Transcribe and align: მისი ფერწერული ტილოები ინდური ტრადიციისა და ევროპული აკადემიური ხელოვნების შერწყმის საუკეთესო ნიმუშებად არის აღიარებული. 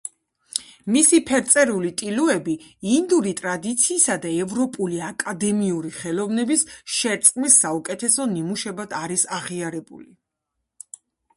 მისი 0.93 1.17
ფერწერული 1.25 1.89
ტილოები 2.01 2.53
ინდური 2.93 3.33
ტრადიციისა 3.41 4.15
და 4.23 4.31
ევროპული 4.45 4.97
აკადემიური 5.09 5.91
ხელოვნების 5.97 6.65
შერწყმის 6.95 7.57
საუკეთესო 7.65 8.27
ნიმუშებად 8.33 8.97
არის 9.01 9.27
აღიარებული. 9.37 10.11